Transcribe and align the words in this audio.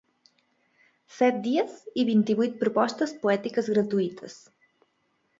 Set 1.17 1.35
dies 1.47 1.75
i 2.03 2.05
vint-i-vuit 2.07 2.55
propostes 2.63 3.13
poètiques 3.25 3.69
gratuïtes. 3.75 4.39